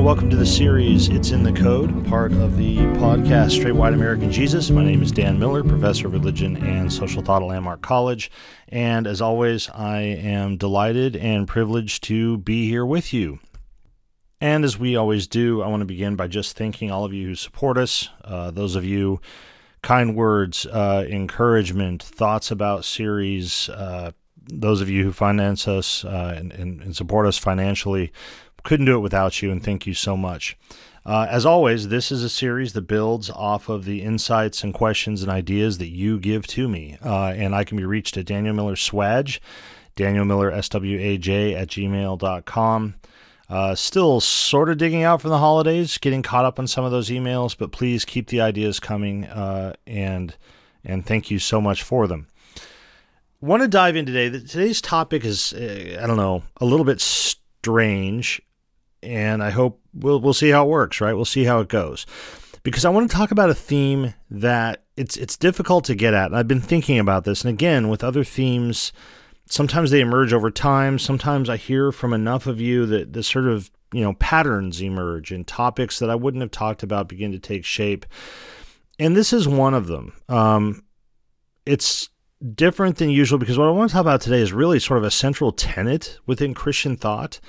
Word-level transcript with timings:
And 0.00 0.06
welcome 0.06 0.30
to 0.30 0.36
the 0.36 0.46
series 0.46 1.10
It's 1.10 1.30
in 1.30 1.42
the 1.42 1.52
Code, 1.52 2.06
part 2.06 2.32
of 2.32 2.56
the 2.56 2.78
podcast 2.96 3.50
Straight 3.50 3.74
White 3.74 3.92
American 3.92 4.32
Jesus. 4.32 4.70
My 4.70 4.82
name 4.82 5.02
is 5.02 5.12
Dan 5.12 5.38
Miller, 5.38 5.62
professor 5.62 6.06
of 6.06 6.14
religion 6.14 6.56
and 6.56 6.90
social 6.90 7.22
thought 7.22 7.42
at 7.42 7.44
Landmark 7.44 7.82
College. 7.82 8.30
And 8.70 9.06
as 9.06 9.20
always, 9.20 9.68
I 9.68 9.98
am 10.00 10.56
delighted 10.56 11.16
and 11.16 11.46
privileged 11.46 12.02
to 12.04 12.38
be 12.38 12.66
here 12.66 12.86
with 12.86 13.12
you. 13.12 13.40
And 14.40 14.64
as 14.64 14.78
we 14.78 14.96
always 14.96 15.26
do, 15.26 15.60
I 15.60 15.68
want 15.68 15.82
to 15.82 15.86
begin 15.86 16.16
by 16.16 16.28
just 16.28 16.56
thanking 16.56 16.90
all 16.90 17.04
of 17.04 17.12
you 17.12 17.26
who 17.26 17.34
support 17.34 17.76
us, 17.76 18.08
uh, 18.24 18.50
those 18.50 18.76
of 18.76 18.86
you 18.86 19.20
kind 19.82 20.16
words, 20.16 20.64
uh, 20.64 21.04
encouragement, 21.10 22.02
thoughts 22.02 22.50
about 22.50 22.86
series, 22.86 23.68
uh, 23.68 24.12
those 24.52 24.80
of 24.80 24.88
you 24.88 25.04
who 25.04 25.12
finance 25.12 25.68
us 25.68 26.06
uh, 26.06 26.34
and, 26.36 26.52
and, 26.52 26.80
and 26.80 26.96
support 26.96 27.26
us 27.26 27.36
financially 27.36 28.10
couldn't 28.62 28.86
do 28.86 28.96
it 28.96 29.00
without 29.00 29.42
you, 29.42 29.50
and 29.50 29.62
thank 29.62 29.86
you 29.86 29.94
so 29.94 30.16
much. 30.16 30.56
Uh, 31.04 31.26
as 31.30 31.46
always, 31.46 31.88
this 31.88 32.12
is 32.12 32.22
a 32.22 32.28
series 32.28 32.74
that 32.74 32.82
builds 32.82 33.30
off 33.30 33.68
of 33.68 33.84
the 33.84 34.02
insights 34.02 34.62
and 34.62 34.74
questions 34.74 35.22
and 35.22 35.30
ideas 35.30 35.78
that 35.78 35.88
you 35.88 36.18
give 36.18 36.46
to 36.46 36.68
me. 36.68 36.98
Uh, 37.02 37.32
and 37.34 37.54
I 37.54 37.64
can 37.64 37.76
be 37.76 37.84
reached 37.84 38.16
at 38.16 38.26
Daniel 38.26 38.54
Miller 38.54 38.74
Swaj, 38.74 39.40
Daniel 39.96 40.24
Miller 40.24 40.50
S-W-A-J 40.52 41.54
at 41.54 41.68
gmail.com. 41.68 42.94
Uh, 43.48 43.74
still 43.74 44.20
sort 44.20 44.68
of 44.68 44.78
digging 44.78 45.02
out 45.02 45.20
from 45.20 45.30
the 45.30 45.38
holidays, 45.38 45.98
getting 45.98 46.22
caught 46.22 46.44
up 46.44 46.58
on 46.58 46.68
some 46.68 46.84
of 46.84 46.92
those 46.92 47.08
emails, 47.08 47.56
but 47.58 47.72
please 47.72 48.04
keep 48.04 48.28
the 48.28 48.40
ideas 48.40 48.78
coming 48.78 49.24
uh, 49.24 49.72
and 49.86 50.36
and 50.84 51.04
thank 51.04 51.30
you 51.30 51.38
so 51.38 51.60
much 51.60 51.82
for 51.82 52.06
them. 52.06 52.26
Want 53.40 53.62
to 53.62 53.68
dive 53.68 53.96
in 53.96 54.06
today? 54.06 54.30
Today's 54.30 54.80
topic 54.80 55.24
is 55.24 55.52
uh, 55.52 55.98
I 56.00 56.06
don't 56.06 56.16
know 56.16 56.44
a 56.60 56.64
little 56.64 56.84
bit 56.84 57.00
strange 57.00 58.40
and 59.02 59.42
I 59.42 59.50
hope 59.50 59.80
we'll 59.94 60.20
we'll 60.20 60.34
see 60.34 60.50
how 60.50 60.64
it 60.64 60.68
works, 60.68 61.00
right? 61.00 61.14
We'll 61.14 61.24
see 61.24 61.44
how 61.44 61.60
it 61.60 61.68
goes. 61.68 62.06
Because 62.62 62.84
I 62.84 62.90
want 62.90 63.10
to 63.10 63.16
talk 63.16 63.30
about 63.30 63.50
a 63.50 63.54
theme 63.54 64.14
that 64.30 64.84
it's 64.96 65.16
it's 65.16 65.36
difficult 65.36 65.84
to 65.86 65.94
get 65.94 66.14
at. 66.14 66.26
And 66.26 66.36
I've 66.36 66.48
been 66.48 66.60
thinking 66.60 66.98
about 66.98 67.24
this. 67.24 67.42
And 67.42 67.52
again, 67.52 67.88
with 67.88 68.04
other 68.04 68.24
themes, 68.24 68.92
sometimes 69.48 69.90
they 69.90 70.00
emerge 70.00 70.32
over 70.32 70.50
time. 70.50 70.98
Sometimes 70.98 71.48
I 71.48 71.56
hear 71.56 71.92
from 71.92 72.12
enough 72.12 72.46
of 72.46 72.60
you 72.60 72.86
that 72.86 73.12
the 73.12 73.22
sort 73.22 73.46
of, 73.46 73.70
you 73.92 74.02
know, 74.02 74.14
patterns 74.14 74.82
emerge 74.82 75.32
and 75.32 75.46
topics 75.46 75.98
that 75.98 76.10
I 76.10 76.14
wouldn't 76.14 76.42
have 76.42 76.50
talked 76.50 76.82
about 76.82 77.08
begin 77.08 77.32
to 77.32 77.38
take 77.38 77.64
shape. 77.64 78.04
And 78.98 79.16
this 79.16 79.32
is 79.32 79.48
one 79.48 79.72
of 79.72 79.86
them. 79.86 80.12
Um, 80.28 80.84
it's 81.64 82.10
different 82.54 82.96
than 82.96 83.10
usual 83.10 83.38
because 83.38 83.58
what 83.58 83.68
I 83.68 83.70
want 83.70 83.90
to 83.90 83.94
talk 83.94 84.02
about 84.02 84.20
today 84.20 84.40
is 84.40 84.52
really 84.52 84.78
sort 84.78 84.98
of 84.98 85.04
a 85.04 85.10
central 85.10 85.52
tenet 85.52 86.18
within 86.26 86.52
Christian 86.54 86.96
thought 86.96 87.40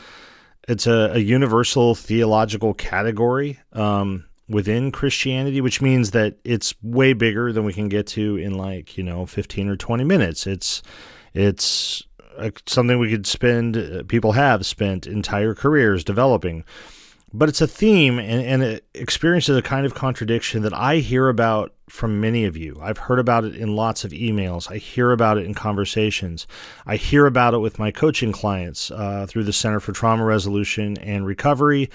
it's 0.67 0.87
a, 0.87 1.11
a 1.13 1.19
universal 1.19 1.95
theological 1.95 2.73
category 2.73 3.59
um, 3.73 4.25
within 4.47 4.91
Christianity, 4.91 5.61
which 5.61 5.81
means 5.81 6.11
that 6.11 6.37
it's 6.43 6.73
way 6.81 7.13
bigger 7.13 7.51
than 7.51 7.63
we 7.63 7.73
can 7.73 7.89
get 7.89 8.07
to 8.07 8.37
in 8.37 8.57
like 8.57 8.97
you 8.97 9.03
know 9.03 9.25
15 9.25 9.69
or 9.69 9.75
20 9.75 10.03
minutes. 10.03 10.45
It's 10.45 10.81
it's 11.33 12.03
something 12.65 12.99
we 12.99 13.09
could 13.09 13.27
spend 13.27 13.77
uh, 13.77 14.03
people 14.07 14.33
have 14.33 14.65
spent 14.65 15.07
entire 15.07 15.53
careers 15.53 16.03
developing 16.03 16.63
but 17.33 17.47
it's 17.47 17.61
a 17.61 17.67
theme 17.67 18.19
and, 18.19 18.41
and 18.41 18.63
it 18.63 18.85
experiences 18.93 19.55
a 19.55 19.61
kind 19.61 19.85
of 19.85 19.95
contradiction 19.95 20.63
that 20.63 20.73
I 20.73 20.97
hear 20.97 21.29
about 21.29 21.73
from 21.89 22.21
many 22.21 22.45
of 22.45 22.55
you. 22.55 22.77
I've 22.81 22.97
heard 22.97 23.19
about 23.19 23.43
it 23.43 23.55
in 23.55 23.75
lots 23.75 24.03
of 24.03 24.11
emails. 24.11 24.71
I 24.71 24.77
hear 24.77 25.11
about 25.11 25.37
it 25.37 25.45
in 25.45 25.53
conversations. 25.53 26.47
I 26.85 26.95
hear 26.95 27.25
about 27.25 27.53
it 27.53 27.59
with 27.59 27.79
my 27.79 27.91
coaching 27.91 28.31
clients 28.31 28.91
uh, 28.91 29.25
through 29.27 29.43
the 29.43 29.53
Center 29.53 29.79
for 29.79 29.91
Trauma 29.91 30.23
Resolution 30.23 30.97
and 30.97 31.25
Recovery. 31.25 31.89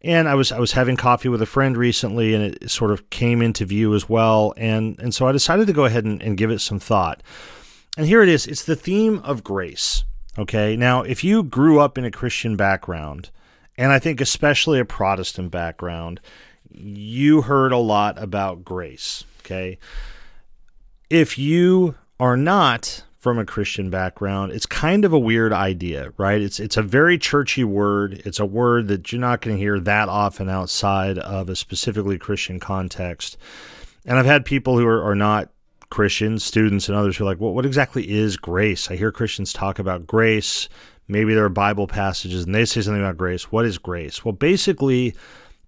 And 0.00 0.28
I 0.28 0.34
was 0.34 0.52
I 0.52 0.58
was 0.58 0.72
having 0.72 0.96
coffee 0.96 1.28
with 1.28 1.42
a 1.42 1.46
friend 1.46 1.76
recently, 1.76 2.34
and 2.34 2.42
it 2.44 2.70
sort 2.70 2.90
of 2.90 3.08
came 3.10 3.42
into 3.42 3.64
view 3.64 3.94
as 3.94 4.08
well. 4.08 4.52
And 4.56 4.98
and 4.98 5.14
so 5.14 5.26
I 5.26 5.32
decided 5.32 5.66
to 5.66 5.72
go 5.72 5.84
ahead 5.84 6.04
and, 6.04 6.22
and 6.22 6.36
give 6.36 6.50
it 6.50 6.60
some 6.60 6.78
thought. 6.78 7.22
And 7.96 8.06
here 8.06 8.22
it 8.22 8.28
is. 8.28 8.46
It's 8.46 8.64
the 8.64 8.76
theme 8.76 9.18
of 9.18 9.44
grace. 9.44 10.04
Okay. 10.38 10.76
Now, 10.76 11.02
if 11.02 11.22
you 11.22 11.42
grew 11.42 11.78
up 11.78 11.98
in 11.98 12.04
a 12.06 12.10
Christian 12.10 12.56
background, 12.56 13.30
and 13.76 13.92
I 13.92 13.98
think 13.98 14.20
especially 14.20 14.78
a 14.78 14.84
Protestant 14.84 15.50
background, 15.50 16.20
you 16.70 17.42
heard 17.42 17.72
a 17.72 17.78
lot 17.78 18.22
about 18.22 18.64
grace. 18.64 19.24
Okay. 19.40 19.78
If 21.10 21.38
you 21.38 21.96
are 22.18 22.36
not 22.36 23.04
from 23.18 23.38
a 23.38 23.44
Christian 23.44 23.90
background, 23.90 24.52
it's 24.52 24.66
kind 24.66 25.04
of 25.04 25.12
a 25.12 25.18
weird 25.18 25.52
idea, 25.52 26.12
right? 26.16 26.40
It's 26.40 26.58
it's 26.58 26.76
a 26.76 26.82
very 26.82 27.18
churchy 27.18 27.64
word. 27.64 28.22
It's 28.24 28.40
a 28.40 28.46
word 28.46 28.88
that 28.88 29.12
you're 29.12 29.20
not 29.20 29.40
going 29.40 29.56
to 29.56 29.62
hear 29.62 29.78
that 29.80 30.08
often 30.08 30.48
outside 30.48 31.18
of 31.18 31.48
a 31.48 31.56
specifically 31.56 32.18
Christian 32.18 32.58
context. 32.58 33.36
And 34.04 34.18
I've 34.18 34.26
had 34.26 34.44
people 34.44 34.78
who 34.78 34.86
are, 34.86 35.02
are 35.02 35.14
not 35.14 35.50
Christians, 35.90 36.42
students 36.42 36.88
and 36.88 36.96
others 36.96 37.16
who 37.16 37.24
are 37.24 37.28
like, 37.28 37.40
well, 37.40 37.52
what 37.52 37.66
exactly 37.66 38.10
is 38.10 38.36
grace? 38.36 38.90
I 38.90 38.96
hear 38.96 39.12
Christians 39.12 39.52
talk 39.52 39.78
about 39.78 40.06
grace 40.06 40.68
Maybe 41.08 41.34
there 41.34 41.44
are 41.44 41.50
Bible 41.50 41.86
passages 41.86 42.44
and 42.44 42.54
they 42.54 42.64
say 42.64 42.80
something 42.80 43.02
about 43.02 43.16
grace. 43.16 43.50
What 43.50 43.64
is 43.64 43.78
grace? 43.78 44.24
Well, 44.24 44.32
basically, 44.32 45.14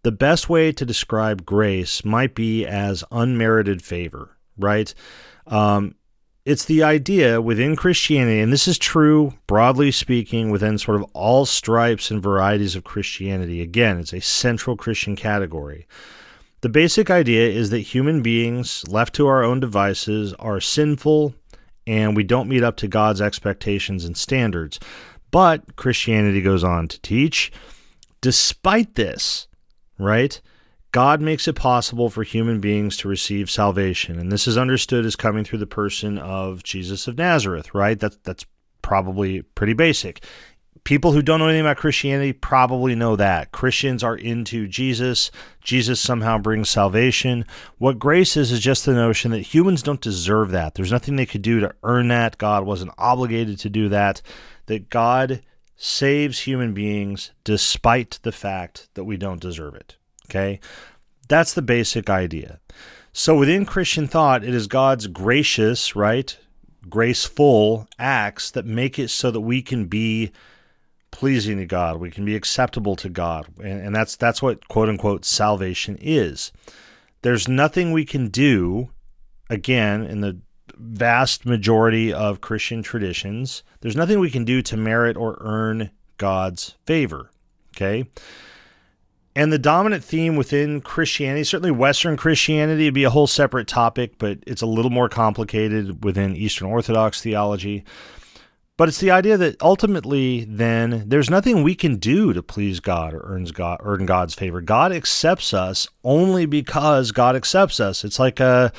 the 0.02 0.12
best 0.12 0.48
way 0.48 0.72
to 0.72 0.84
describe 0.84 1.44
grace 1.44 2.04
might 2.04 2.34
be 2.34 2.66
as 2.66 3.04
unmerited 3.10 3.82
favor, 3.82 4.36
right? 4.56 4.94
Um, 5.46 5.96
it's 6.44 6.66
the 6.66 6.82
idea 6.82 7.40
within 7.40 7.74
Christianity, 7.74 8.40
and 8.40 8.52
this 8.52 8.68
is 8.68 8.76
true, 8.76 9.32
broadly 9.46 9.90
speaking, 9.90 10.50
within 10.50 10.76
sort 10.76 11.00
of 11.00 11.08
all 11.14 11.46
stripes 11.46 12.10
and 12.10 12.22
varieties 12.22 12.76
of 12.76 12.84
Christianity. 12.84 13.62
Again, 13.62 13.98
it's 13.98 14.12
a 14.12 14.20
central 14.20 14.76
Christian 14.76 15.16
category. 15.16 15.86
The 16.60 16.68
basic 16.68 17.10
idea 17.10 17.48
is 17.48 17.70
that 17.70 17.80
human 17.80 18.22
beings, 18.22 18.84
left 18.88 19.14
to 19.14 19.26
our 19.26 19.42
own 19.42 19.60
devices, 19.60 20.34
are 20.34 20.60
sinful 20.60 21.34
and 21.86 22.16
we 22.16 22.24
don't 22.24 22.48
meet 22.48 22.62
up 22.62 22.76
to 22.76 22.88
God's 22.88 23.20
expectations 23.20 24.04
and 24.04 24.16
standards. 24.16 24.80
But 25.34 25.74
Christianity 25.74 26.40
goes 26.40 26.62
on 26.62 26.86
to 26.86 27.00
teach, 27.00 27.50
despite 28.20 28.94
this, 28.94 29.48
right? 29.98 30.40
God 30.92 31.20
makes 31.20 31.48
it 31.48 31.56
possible 31.56 32.08
for 32.08 32.22
human 32.22 32.60
beings 32.60 32.96
to 32.98 33.08
receive 33.08 33.50
salvation. 33.50 34.20
And 34.20 34.30
this 34.30 34.46
is 34.46 34.56
understood 34.56 35.04
as 35.04 35.16
coming 35.16 35.42
through 35.42 35.58
the 35.58 35.66
person 35.66 36.18
of 36.18 36.62
Jesus 36.62 37.08
of 37.08 37.18
Nazareth, 37.18 37.74
right? 37.74 37.98
That, 37.98 38.22
that's 38.22 38.46
probably 38.80 39.42
pretty 39.42 39.72
basic. 39.72 40.22
People 40.82 41.12
who 41.12 41.22
don't 41.22 41.38
know 41.38 41.46
anything 41.46 41.62
about 41.62 41.78
Christianity 41.78 42.32
probably 42.34 42.94
know 42.94 43.16
that. 43.16 43.52
Christians 43.52 44.04
are 44.04 44.16
into 44.16 44.66
Jesus. 44.66 45.30
Jesus 45.62 45.98
somehow 45.98 46.36
brings 46.36 46.68
salvation. 46.68 47.46
What 47.78 47.98
grace 47.98 48.36
is, 48.36 48.52
is 48.52 48.60
just 48.60 48.84
the 48.84 48.92
notion 48.92 49.30
that 49.30 49.54
humans 49.54 49.82
don't 49.82 50.00
deserve 50.00 50.50
that. 50.50 50.74
There's 50.74 50.92
nothing 50.92 51.16
they 51.16 51.24
could 51.24 51.40
do 51.40 51.60
to 51.60 51.74
earn 51.82 52.08
that. 52.08 52.36
God 52.36 52.64
wasn't 52.64 52.92
obligated 52.98 53.58
to 53.60 53.70
do 53.70 53.88
that 53.88 54.20
that 54.66 54.90
God 54.90 55.42
saves 55.76 56.40
human 56.40 56.72
beings 56.72 57.32
despite 57.42 58.18
the 58.22 58.32
fact 58.32 58.88
that 58.94 59.04
we 59.04 59.16
don't 59.16 59.40
deserve 59.40 59.74
it. 59.74 59.96
Okay? 60.26 60.60
That's 61.28 61.54
the 61.54 61.62
basic 61.62 62.08
idea. 62.08 62.60
So 63.12 63.36
within 63.36 63.64
Christian 63.64 64.08
thought, 64.08 64.44
it 64.44 64.54
is 64.54 64.66
God's 64.66 65.06
gracious, 65.06 65.94
right? 65.94 66.36
Graceful 66.88 67.88
acts 67.98 68.50
that 68.50 68.66
make 68.66 68.98
it 68.98 69.08
so 69.08 69.30
that 69.30 69.40
we 69.40 69.62
can 69.62 69.86
be 69.86 70.32
pleasing 71.14 71.58
to 71.58 71.66
God, 71.66 71.98
we 71.98 72.10
can 72.10 72.24
be 72.24 72.34
acceptable 72.34 72.96
to 72.96 73.08
God. 73.08 73.46
And, 73.58 73.80
and 73.80 73.94
that's 73.94 74.16
that's 74.16 74.42
what 74.42 74.68
quote 74.68 74.88
unquote 74.88 75.24
salvation 75.24 75.96
is. 76.00 76.52
There's 77.22 77.48
nothing 77.48 77.92
we 77.92 78.04
can 78.04 78.28
do, 78.28 78.90
again, 79.48 80.02
in 80.02 80.20
the 80.20 80.40
vast 80.76 81.46
majority 81.46 82.12
of 82.12 82.40
Christian 82.40 82.82
traditions, 82.82 83.62
there's 83.80 83.96
nothing 83.96 84.18
we 84.18 84.30
can 84.30 84.44
do 84.44 84.60
to 84.62 84.76
merit 84.76 85.16
or 85.16 85.38
earn 85.40 85.90
God's 86.18 86.76
favor. 86.84 87.30
Okay. 87.76 88.04
And 89.36 89.52
the 89.52 89.58
dominant 89.58 90.04
theme 90.04 90.36
within 90.36 90.80
Christianity, 90.80 91.42
certainly 91.42 91.72
Western 91.72 92.16
Christianity, 92.16 92.84
would 92.84 92.94
be 92.94 93.04
a 93.04 93.10
whole 93.10 93.26
separate 93.26 93.66
topic, 93.66 94.16
but 94.18 94.38
it's 94.46 94.62
a 94.62 94.66
little 94.66 94.92
more 94.92 95.08
complicated 95.08 96.04
within 96.04 96.36
Eastern 96.36 96.68
Orthodox 96.68 97.20
theology. 97.20 97.84
But 98.76 98.88
it's 98.88 98.98
the 98.98 99.12
idea 99.12 99.36
that 99.36 99.60
ultimately, 99.62 100.44
then, 100.44 101.04
there's 101.06 101.30
nothing 101.30 101.62
we 101.62 101.76
can 101.76 101.96
do 101.96 102.32
to 102.32 102.42
please 102.42 102.80
God 102.80 103.14
or 103.14 103.20
earns 103.22 103.52
God, 103.52 103.78
earn 103.82 104.04
God's 104.04 104.34
favor. 104.34 104.60
God 104.60 104.90
accepts 104.90 105.54
us 105.54 105.86
only 106.02 106.44
because 106.44 107.12
God 107.12 107.36
accepts 107.36 107.78
us. 107.78 108.04
It's 108.04 108.18
like 108.18 108.40
a 108.40 108.72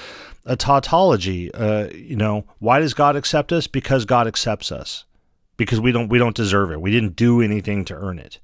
a 0.45 0.56
tautology. 0.56 1.51
Uh, 1.53 1.88
you 1.94 2.15
know, 2.15 2.45
why 2.59 2.80
does 2.80 2.94
God 2.94 3.15
accept 3.15 3.51
us? 3.51 3.68
Because 3.68 4.06
God 4.06 4.27
accepts 4.27 4.71
us. 4.71 5.06
Because 5.57 5.80
we 5.80 5.92
don't 5.92 6.09
we 6.09 6.19
don't 6.19 6.36
deserve 6.36 6.71
it. 6.71 6.81
We 6.81 6.92
didn't 6.92 7.15
do 7.15 7.42
anything 7.42 7.86
to 7.86 7.95
earn 7.95 8.19
it. 8.19 8.39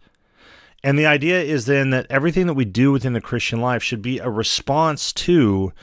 And 0.84 0.98
the 0.98 1.06
idea 1.06 1.42
is 1.42 1.66
then 1.66 1.92
that 1.92 2.08
everything 2.10 2.48
that 2.48 2.56
we 2.56 2.66
do 2.66 2.92
within 2.92 3.14
the 3.14 3.22
Christian 3.22 3.62
life 3.62 3.84
should 3.84 4.02
be 4.02 4.18
a 4.18 4.30
response 4.30 5.14
to 5.14 5.74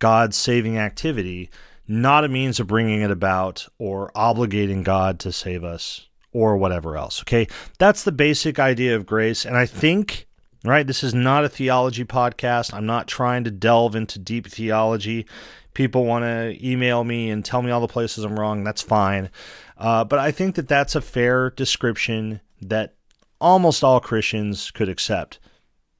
God's 0.00 0.36
saving 0.36 0.78
activity, 0.78 1.50
not 1.88 2.24
a 2.24 2.28
means 2.28 2.60
of 2.60 2.66
bringing 2.66 3.00
it 3.00 3.10
about 3.10 3.66
or 3.78 4.12
obligating 4.14 4.84
God 4.84 5.18
to 5.20 5.32
save 5.32 5.64
us 5.64 6.08
or 6.32 6.56
whatever 6.56 6.96
else. 6.96 7.22
Okay. 7.22 7.48
That's 7.78 8.04
the 8.04 8.12
basic 8.12 8.58
idea 8.58 8.94
of 8.94 9.06
grace. 9.06 9.44
And 9.44 9.56
I 9.56 9.66
think, 9.66 10.28
right, 10.64 10.86
this 10.86 11.02
is 11.02 11.14
not 11.14 11.44
a 11.44 11.48
theology 11.48 12.04
podcast. 12.04 12.74
I'm 12.74 12.86
not 12.86 13.08
trying 13.08 13.44
to 13.44 13.50
delve 13.50 13.96
into 13.96 14.18
deep 14.18 14.46
theology. 14.46 15.26
People 15.72 16.04
want 16.04 16.24
to 16.24 16.56
email 16.62 17.04
me 17.04 17.30
and 17.30 17.44
tell 17.44 17.62
me 17.62 17.70
all 17.70 17.80
the 17.80 17.88
places 17.88 18.24
I'm 18.24 18.38
wrong. 18.38 18.64
That's 18.64 18.82
fine. 18.82 19.30
Uh, 19.78 20.04
but 20.04 20.18
I 20.18 20.30
think 20.30 20.56
that 20.56 20.68
that's 20.68 20.94
a 20.94 21.00
fair 21.00 21.50
description 21.50 22.40
that 22.60 22.94
almost 23.40 23.82
all 23.82 24.00
Christians 24.00 24.70
could 24.70 24.88
accept. 24.88 25.38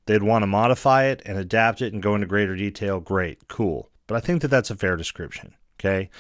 They'd 0.07 0.23
want 0.23 0.43
to 0.43 0.47
modify 0.47 1.05
it 1.05 1.23
and 1.25 1.39
adapt 1.39 1.81
it 1.81 1.93
and 1.93 2.03
go 2.03 2.15
into 2.15 2.27
greater 2.27 2.57
detail. 2.57 2.99
Great, 2.99 3.47
cool. 3.49 3.91
But 4.07 4.17
I 4.17 4.21
think 4.21 4.43
that 4.43 4.49
that's 4.49 4.71
a 4.71 4.77
fair 4.77 4.97
description. 4.97 5.55
Okay. 5.79 6.11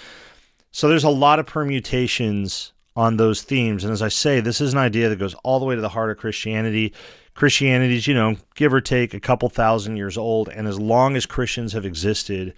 So 0.70 0.88
there's 0.88 1.05
a 1.05 1.10
lot 1.10 1.38
of 1.38 1.46
permutations 1.46 2.72
on 2.94 3.16
those 3.16 3.43
themes. 3.43 3.84
And 3.84 3.93
as 3.93 4.02
I 4.02 4.08
say, 4.08 4.40
this 4.40 4.60
is 4.60 4.72
an 4.72 4.78
idea 4.78 5.08
that 5.08 5.19
goes 5.19 5.34
all 5.44 5.58
the 5.60 5.66
way 5.66 5.75
to 5.75 5.81
the 5.81 5.88
heart 5.90 6.10
of 6.10 6.19
Christianity. 6.19 6.93
Christianity 7.34 7.96
is, 7.96 8.06
you 8.06 8.14
know, 8.14 8.37
give 8.55 8.72
or 8.72 8.81
take 8.81 9.14
a 9.14 9.20
couple 9.20 9.49
thousand 9.49 9.96
years 9.96 10.19
old. 10.19 10.49
And 10.49 10.66
as 10.66 10.78
long 10.78 11.16
as 11.16 11.26
Christians 11.26 11.72
have 11.72 11.87
existed, 11.87 12.55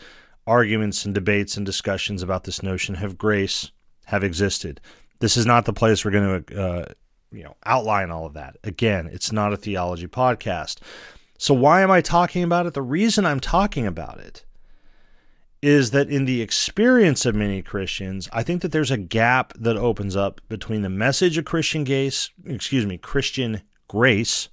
arguments 0.47 1.05
and 1.05 1.15
debates 1.15 1.57
and 1.57 1.65
discussions 1.65 2.23
about 2.23 2.45
this 2.45 2.63
notion 2.63 2.97
of 2.97 3.19
grace 3.19 3.71
have 4.07 4.25
existed. 4.25 4.81
This 5.21 5.37
is 5.37 5.47
not 5.47 5.65
the 5.65 5.73
place 5.73 6.05
we're 6.05 6.11
going 6.11 6.45
to 6.45 6.63
uh, 6.63 6.85
you 7.31 7.45
know 7.45 7.57
outline 7.65 8.11
all 8.11 8.27
of 8.27 8.35
that. 8.35 8.57
Again, 8.65 9.09
it's 9.13 9.33
not 9.33 9.53
a 9.53 9.57
theology 9.57 10.09
podcast. 10.09 10.79
So 11.39 11.55
why 11.55 11.83
am 11.83 11.91
I 11.91 12.01
talking 12.01 12.43
about 12.43 12.67
it? 12.67 12.75
The 12.75 12.83
reason 12.83 13.25
I'm 13.25 13.41
talking 13.41 13.87
about 13.87 14.19
it 14.19 14.45
is 15.63 15.91
that 15.91 16.09
in 16.09 16.25
the 16.25 16.41
experience 16.41 17.27
of 17.27 17.35
many 17.35 17.61
Christians, 17.61 18.29
I 18.33 18.43
think 18.43 18.63
that 18.63 18.73
there's 18.73 18.91
a 18.91 18.97
gap 18.97 19.53
that 19.59 19.77
opens 19.77 20.17
up 20.17 20.41
between 20.49 20.83
the 20.83 20.89
message 20.89 21.37
of 21.37 21.45
Christian 21.45 21.85
grace, 21.85 22.31
excuse 22.47 22.87
me, 22.87 22.97
Christian 22.97 23.63
grace, 23.87 24.49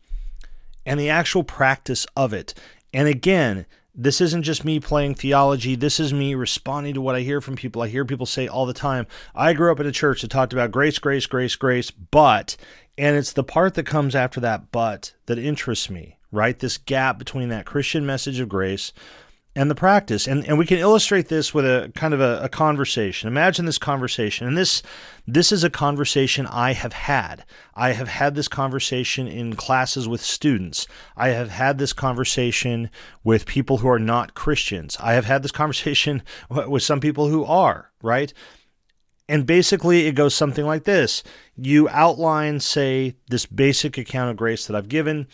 and 0.86 1.00
the 1.00 1.10
actual 1.10 1.44
practice 1.44 2.06
of 2.16 2.34
it. 2.34 2.54
And 2.94 3.08
again, 3.08 3.66
this 3.96 4.22
isn't 4.22 4.44
just 4.44 4.66
me 4.66 4.80
playing 4.80 5.16
theology. 5.16 5.76
This 5.76 6.00
is 6.00 6.14
me 6.14 6.36
responding 6.36 6.94
to 6.94 7.02
what 7.02 7.16
I 7.16 7.22
hear 7.22 7.42
from 7.42 7.56
people. 7.56 7.82
I 7.82 7.88
hear 7.88 8.06
people 8.06 8.26
say 8.26 8.48
all 8.48 8.66
the 8.66 8.74
time, 8.74 9.08
I 9.34 9.54
grew 9.54 9.72
up 9.72 9.80
in 9.80 9.88
a 9.88 9.92
church 9.92 10.22
that 10.22 10.30
talked 10.30 10.54
about 10.54 10.72
grace, 10.72 11.00
grace, 11.00 11.26
grace, 11.26 11.56
grace, 11.56 11.90
but, 11.90 12.58
and 12.98 13.16
it's 13.16 13.34
the 13.34 13.44
part 13.44 13.74
that 13.76 13.86
comes 13.86 14.14
after 14.14 14.40
that 14.42 14.72
but 14.72 15.14
that 15.26 15.40
interests 15.40 15.90
me, 15.90 16.18
right? 16.32 16.60
This 16.60 16.78
gap 16.78 17.18
between 17.18 17.50
that 17.50 17.66
Christian 17.66 18.06
message 18.06 18.40
of 18.40 18.50
grace 18.50 18.94
and 19.58 19.72
the 19.72 19.76
practice. 19.76 20.28
And 20.28 20.46
and 20.46 20.60
we 20.60 20.68
can 20.68 20.78
illustrate 20.78 21.30
this 21.30 21.52
with 21.52 21.66
a 21.66 21.92
kind 21.96 22.14
of 22.14 22.22
a, 22.22 22.42
a, 22.44 22.50
conversation. 22.50 23.28
Imagine 23.28 23.66
this 23.66 23.80
conversation. 23.80 24.48
And 24.48 24.56
this 24.56 24.84
this 25.26 25.52
is 25.52 25.64
a 25.64 25.70
conversation 25.70 26.46
I 26.46 26.74
have 26.74 26.94
had. 26.94 27.44
I 27.74 27.94
have 27.94 28.08
had 28.08 28.36
this 28.36 28.48
conversation 28.48 29.28
in 29.28 29.56
classes 29.56 30.08
with 30.08 30.22
students. 30.22 30.88
I 31.18 31.30
have 31.30 31.50
had 31.50 31.80
this 31.80 31.92
conversation 31.92 32.92
with 33.24 33.48
people 33.48 33.80
who 33.80 33.90
are 33.90 34.00
not 34.00 34.36
Christians. 34.36 34.96
I 35.00 35.14
have 35.14 35.26
had 35.26 35.42
this 35.42 35.52
conversation 35.52 36.22
with 36.50 36.84
some 36.84 37.00
people 37.00 37.28
who 37.28 37.44
are, 37.44 37.92
right? 38.04 38.32
And 39.28 39.46
basically, 39.46 40.06
it 40.06 40.14
goes 40.14 40.36
something 40.36 40.66
like 40.66 40.84
this 40.84 41.24
You 41.56 41.90
outline, 41.90 42.60
say, 42.60 43.16
this 43.28 43.48
basic 43.48 43.98
account 43.98 44.30
of 44.30 44.38
grace 44.38 44.68
that 44.68 44.76
I've 44.76 44.88
given 44.88 45.28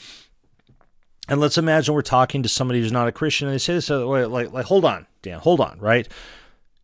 and 1.30 1.40
let's 1.40 1.58
imagine 1.58 1.94
we're 1.94 2.02
talking 2.02 2.44
to 2.44 2.50
somebody 2.50 2.82
who's 2.82 2.92
not 2.92 3.08
a 3.08 3.12
Christian 3.12 3.48
and 3.48 3.56
they 3.56 3.60
say 3.60 3.74
this 3.74 3.90
uh, 3.90 3.96
other 3.96 4.08
way, 4.08 4.26
like, 4.26 4.52
like, 4.52 4.66
hold 4.66 4.86
on, 4.86 5.08
Dan, 5.22 5.40
hold 5.40 5.62
on, 5.62 5.80
right? 5.80 6.08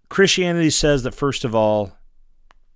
Christianity 0.10 0.70
says 0.70 1.04
that, 1.04 1.14
first 1.14 1.44
of 1.44 1.54
all, 1.54 1.92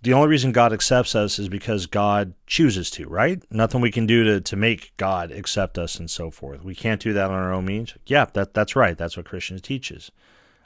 the 0.04 0.14
only 0.14 0.28
reason 0.28 0.52
God 0.52 0.74
accepts 0.74 1.16
us 1.16 1.40
is 1.40 1.48
because 1.48 1.86
God 1.86 2.34
chooses 2.46 2.92
to, 2.92 3.08
right? 3.08 3.42
Nothing 3.50 3.80
we 3.80 3.92
can 3.92 4.06
do 4.06 4.26
to, 4.26 4.42
to 4.42 4.56
make 4.58 4.92
God 4.98 5.32
accept 5.32 5.78
us 5.78 5.98
and 5.98 6.12
so 6.12 6.30
forth. 6.30 6.62
We 6.62 6.76
can't 6.76 7.02
do 7.02 7.14
that 7.14 7.32
on 7.32 7.38
our 7.38 7.54
own 7.54 7.64
means. 7.64 7.94
Yeah, 8.06 8.26
that, 8.34 8.54
that's 8.54 8.76
right. 8.76 8.98
That's 8.98 9.16
what 9.16 9.26
Christians 9.26 9.62
teaches. 9.62 10.12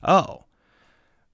Oh. 0.04 0.46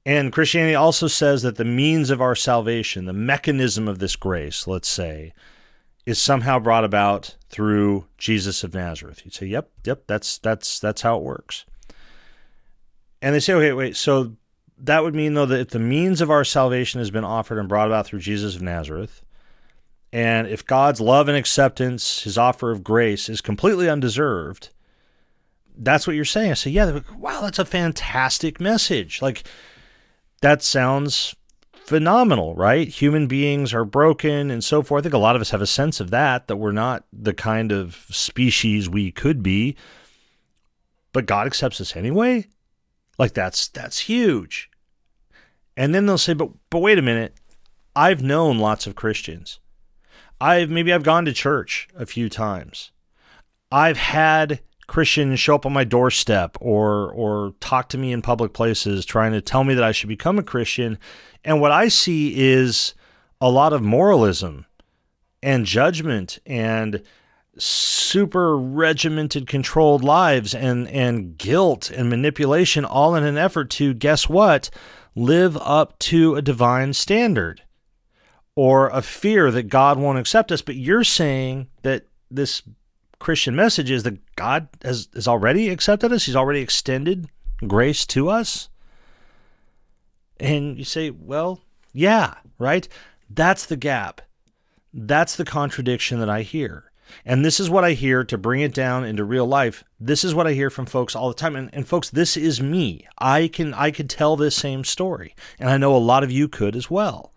And 0.06 0.33
Christianity 0.33 0.75
also 0.75 1.07
says 1.07 1.44
that 1.44 1.56
the 1.56 1.63
means 1.63 2.10
of 2.10 2.21
our 2.21 2.36
salvation, 2.36 3.06
the 3.06 3.13
mechanism 3.13 3.88
of 3.88 4.00
this 4.00 4.18
grace, 4.18 4.68
let's 4.68 4.89
say, 4.89 5.31
is 6.05 6.21
somehow 6.21 6.59
brought 6.59 6.83
about 6.83 7.35
through 7.50 8.05
Jesus 8.17 8.63
of 8.63 8.73
Nazareth. 8.73 9.21
You'd 9.23 9.33
say, 9.33 9.45
"Yep, 9.45 9.69
yep, 9.85 10.03
that's 10.07 10.38
that's 10.39 10.79
that's 10.79 11.01
how 11.01 11.17
it 11.17 11.23
works." 11.23 11.65
And 13.21 13.33
they 13.33 13.39
say, 13.39 13.53
"Okay, 13.53 13.73
wait, 13.73 13.95
so 13.95 14.35
that 14.77 15.03
would 15.03 15.15
mean 15.15 15.33
though 15.33 15.45
that 15.45 15.59
if 15.59 15.69
the 15.69 15.79
means 15.79 16.19
of 16.19 16.29
our 16.29 16.44
salvation 16.44 17.00
has 17.00 17.11
been 17.11 17.23
offered 17.23 17.57
and 17.57 17.69
brought 17.69 17.88
about 17.88 18.05
through 18.05 18.19
Jesus 18.19 18.55
of 18.55 18.61
Nazareth, 18.61 19.21
and 20.11 20.47
if 20.47 20.65
God's 20.65 21.00
love 21.00 21.27
and 21.27 21.38
acceptance, 21.38 22.23
his 22.23 22.38
offer 22.38 22.71
of 22.71 22.83
grace 22.83 23.29
is 23.29 23.39
completely 23.39 23.89
undeserved, 23.89 24.69
that's 25.77 26.05
what 26.05 26.15
you're 26.15 26.25
saying." 26.25 26.51
I 26.51 26.55
say, 26.55 26.71
"Yeah, 26.71 27.00
wow, 27.17 27.41
that's 27.41 27.59
a 27.59 27.65
fantastic 27.65 28.59
message." 28.59 29.21
Like 29.21 29.44
that 30.41 30.61
sounds 30.61 31.35
phenomenal, 31.85 32.56
right? 32.56 32.88
Human 32.88 33.27
beings 33.27 33.74
are 33.74 33.85
broken 33.85 34.50
and 34.50 34.63
so 34.63 34.81
forth. 34.81 35.01
I 35.01 35.03
think 35.03 35.13
a 35.13 35.19
lot 35.19 35.35
of 35.35 35.41
us 35.41 35.51
have 35.51 35.62
a 35.62 35.68
sense 35.68 36.00
of 36.00 36.12
that, 36.12 36.47
that 36.47 36.57
we're 36.57 36.71
not 36.71 37.06
the 37.12 37.33
kind 37.33 37.71
of 37.71 38.06
species 38.09 38.89
we 38.89 39.12
could 39.12 39.44
be. 39.44 39.75
But 41.12 41.25
God 41.25 41.45
accepts 41.45 41.80
us 41.80 41.95
anyway? 41.95 42.47
Like 43.19 43.33
that's 43.33 43.68
that's 43.68 44.00
huge. 44.00 44.69
And 45.77 45.94
then 45.94 46.06
they'll 46.06 46.18
say, 46.18 46.33
but 46.33 46.50
but 46.69 46.80
wait 46.80 46.97
a 46.97 47.03
minute. 47.03 47.35
I've 47.95 48.24
known 48.24 48.57
lots 48.57 48.88
of 48.88 48.95
Christians. 48.95 49.59
I've 50.41 50.69
maybe 50.69 50.91
I've 50.91 51.03
gone 51.03 51.25
to 51.25 51.33
church 51.33 51.88
a 51.95 52.06
few 52.06 52.29
times. 52.29 52.91
I've 53.71 53.97
had 53.97 54.62
Christians 54.88 55.39
show 55.39 55.56
up 55.56 55.65
on 55.65 55.74
my 55.74 55.83
doorstep 55.83 56.57
or 56.59 57.12
or 57.12 57.53
talk 57.60 57.89
to 57.89 57.98
me 57.98 58.12
in 58.12 58.22
public 58.22 58.53
places 58.53 59.05
trying 59.05 59.31
to 59.31 59.41
tell 59.41 59.63
me 59.63 59.74
that 59.74 59.84
I 59.84 59.91
should 59.91 60.10
become 60.10 60.38
a 60.38 60.43
Christian. 60.43 60.98
And 61.43 61.62
what 61.62 61.72
I 61.72 61.88
see 61.88 62.51
is 62.51 62.93
a 63.39 63.50
lot 63.50 63.74
of 63.74 63.81
moralism 63.81 64.65
and 65.41 65.65
judgment 65.65 66.39
and 66.46 67.01
super 67.57 68.57
regimented 68.57 69.48
controlled 69.48 70.03
lives 70.03 70.55
and 70.55 70.88
and 70.88 71.38
guilt 71.38 71.91
and 71.91 72.10
manipulation 72.10 72.84
all 72.84 73.15
in 73.15 73.24
an 73.24 73.38
effort 73.38 73.69
to 73.69 73.93
guess 73.93 74.27
what 74.27 74.69
live 75.15 75.57
up 75.57 76.00
to 76.00 76.36
a 76.36 76.41
divine 76.41 76.93
standard 76.93 77.62
or 78.55 78.89
a 78.89 79.01
fear 79.01 79.51
that 79.51 79.63
God 79.63 79.98
won't 79.98 80.19
accept 80.19 80.51
us. 80.51 80.62
But 80.62 80.75
you're 80.75 81.03
saying 81.03 81.67
that 81.84 82.07
this 82.29 82.63
Christian 83.24 83.56
message 83.56 83.89
is 83.89 84.03
that 84.03 84.20
God 84.36 84.68
has, 84.84 85.08
has 85.15 85.27
already 85.27 85.70
accepted 85.70 86.12
us 86.12 86.25
he's 86.25 86.36
already 86.36 86.60
extended 86.60 87.27
grace 87.68 88.06
to 88.08 88.30
us 88.30 88.70
and 90.39 90.77
you 90.77 90.84
say, 90.84 91.10
well, 91.10 91.62
yeah, 91.94 92.36
right? 92.60 92.88
That's 93.30 93.65
the 93.65 93.77
gap. 93.77 94.22
That's 94.94 95.36
the 95.36 95.46
contradiction 95.46 96.20
that 96.20 96.30
I 96.30 96.42
hear. 96.42 96.92
And 97.25 97.46
this 97.46 97.60
is 97.60 97.70
what 97.70 97.84
I 97.84 97.92
hear 97.92 98.24
to 98.24 98.38
bring 98.38 98.62
it 98.62 98.74
down 98.74 99.06
into 99.06 99.24
real 99.24 99.46
life. 99.46 99.84
This 100.00 100.24
is 100.24 100.34
what 100.34 100.48
I 100.48 100.53
hear 100.53 100.70
from 100.70 100.86
folks 100.86 101.15
all 101.15 101.30
the 101.30 101.36
time. 101.36 101.56
And, 101.56 101.70
and 101.74 101.88
folks, 101.88 102.10
this 102.10 102.36
is 102.36 102.62
me. 102.62 103.08
I 103.18 103.48
can 103.48 103.74
I 103.74 103.92
could 103.92 104.10
tell 104.10 104.36
this 104.36 104.56
same 104.56 104.84
story. 104.84 105.36
And 105.60 105.70
I 105.70 105.77
know 105.77 105.96
a 105.96 105.98
lot 105.98 106.24
of 106.24 106.32
you 106.32 106.48
could 106.48 106.75
as 106.75 106.89
well. 106.89 107.32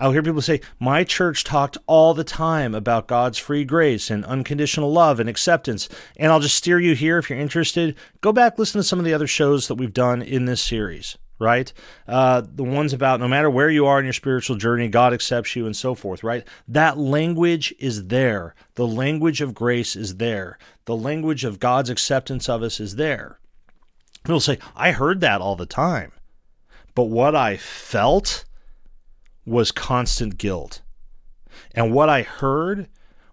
I'll 0.00 0.12
hear 0.12 0.22
people 0.22 0.40
say, 0.40 0.62
My 0.78 1.04
church 1.04 1.44
talked 1.44 1.76
all 1.86 2.14
the 2.14 2.24
time 2.24 2.74
about 2.74 3.06
God's 3.06 3.38
free 3.38 3.64
grace 3.64 4.10
and 4.10 4.24
unconditional 4.24 4.90
love 4.90 5.20
and 5.20 5.28
acceptance. 5.28 5.88
And 6.16 6.32
I'll 6.32 6.40
just 6.40 6.56
steer 6.56 6.80
you 6.80 6.94
here 6.94 7.18
if 7.18 7.28
you're 7.28 7.38
interested. 7.38 7.94
Go 8.22 8.32
back, 8.32 8.58
listen 8.58 8.80
to 8.80 8.86
some 8.86 8.98
of 8.98 9.04
the 9.04 9.14
other 9.14 9.26
shows 9.26 9.68
that 9.68 9.74
we've 9.74 9.92
done 9.92 10.22
in 10.22 10.46
this 10.46 10.62
series 10.62 11.18
right? 11.40 11.72
Uh, 12.06 12.42
the 12.46 12.62
ones 12.62 12.92
about 12.92 13.18
no 13.18 13.26
matter 13.26 13.50
where 13.50 13.70
you 13.70 13.86
are 13.86 13.98
in 13.98 14.04
your 14.04 14.12
spiritual 14.12 14.56
journey, 14.56 14.88
God 14.88 15.14
accepts 15.14 15.56
you 15.56 15.64
and 15.64 15.74
so 15.74 15.94
forth, 15.94 16.22
right? 16.22 16.46
That 16.68 16.98
language 16.98 17.74
is 17.78 18.08
there. 18.08 18.54
The 18.74 18.86
language 18.86 19.40
of 19.40 19.54
grace 19.54 19.96
is 19.96 20.16
there. 20.18 20.58
The 20.84 20.94
language 20.94 21.44
of 21.44 21.58
God's 21.58 21.88
acceptance 21.88 22.46
of 22.48 22.62
us 22.62 22.78
is 22.78 22.96
there. 22.96 23.40
People 24.22 24.40
say, 24.40 24.58
I 24.76 24.92
heard 24.92 25.22
that 25.22 25.40
all 25.40 25.56
the 25.56 25.64
time. 25.64 26.12
But 26.94 27.04
what 27.04 27.34
I 27.34 27.56
felt 27.56 28.44
was 29.44 29.72
constant 29.72 30.38
guilt. 30.38 30.82
And 31.74 31.92
what 31.92 32.08
I 32.08 32.22
heard 32.22 32.88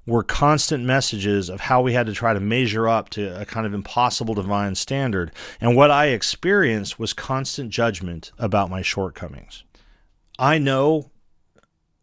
were 0.05 0.23
constant 0.23 0.85
messages 0.85 1.49
of 1.49 1.59
how 1.61 1.81
we 1.81 1.93
had 1.93 2.07
to 2.07 2.13
try 2.13 2.33
to 2.33 2.39
measure 2.39 2.87
up 2.87 3.09
to 3.09 3.39
a 3.39 3.45
kind 3.45 3.65
of 3.65 3.73
impossible 3.73 4.33
divine 4.33 4.73
standard. 4.73 5.31
And 5.59 5.75
what 5.75 5.91
I 5.91 6.07
experienced 6.07 6.97
was 6.97 7.11
constant 7.13 7.71
judgment 7.71 8.31
about 8.39 8.69
my 8.69 8.81
shortcomings. 8.81 9.65
I 10.39 10.57
know 10.57 11.11